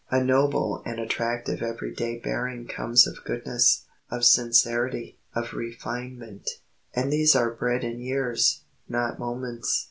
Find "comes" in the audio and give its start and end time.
2.65-3.05